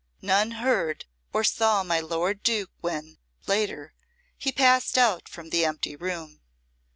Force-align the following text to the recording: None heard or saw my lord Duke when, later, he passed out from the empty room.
None 0.23 0.53
heard 0.53 1.05
or 1.31 1.43
saw 1.43 1.83
my 1.83 1.99
lord 1.99 2.41
Duke 2.41 2.71
when, 2.79 3.19
later, 3.45 3.93
he 4.35 4.51
passed 4.51 4.97
out 4.97 5.29
from 5.29 5.51
the 5.51 5.63
empty 5.63 5.95
room. 5.95 6.41